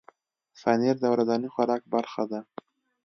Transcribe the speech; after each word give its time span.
پنېر 0.61 0.95
د 1.01 1.05
ورځني 1.13 1.47
خوراک 1.53 1.81
برخه 1.93 2.23
ده. 2.31 2.39